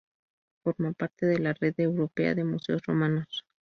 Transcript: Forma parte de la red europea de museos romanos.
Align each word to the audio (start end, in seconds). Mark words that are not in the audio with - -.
Forma 0.63 0.93
parte 0.93 1.27
de 1.27 1.37
la 1.37 1.53
red 1.53 1.75
europea 1.79 2.33
de 2.33 2.43
museos 2.43 2.81
romanos. 2.87 3.45